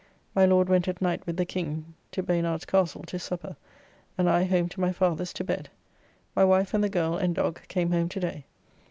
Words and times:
My 0.33 0.47
Lord 0.47 0.67
went 0.67 0.87
at 0.87 0.99
night 0.99 1.27
with 1.27 1.37
the 1.37 1.45
King 1.45 1.93
to 2.09 2.23
Baynard's 2.23 2.65
Castle' 2.65 3.03
to 3.03 3.19
supper, 3.19 3.55
and 4.17 4.27
I 4.27 4.45
home 4.45 4.67
to 4.69 4.81
my 4.81 4.91
father's 4.91 5.31
to 5.33 5.43
bed. 5.43 5.69
My 6.35 6.43
wife 6.43 6.73
and 6.73 6.83
the 6.83 6.89
girl 6.89 7.15
and 7.17 7.35
dog 7.35 7.61
came 7.67 7.91
home 7.91 8.09
to 8.09 8.19
day. 8.19 8.45